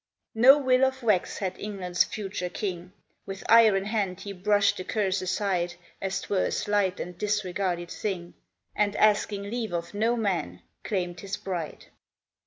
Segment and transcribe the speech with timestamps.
[0.33, 2.91] No will of wax had England's future King;
[3.27, 7.91] With iron hand he brushed the curse aside, As 't were a slight and disregarded
[7.91, 8.33] thing,
[8.75, 11.85] And asking leave of no man, claimed his bride.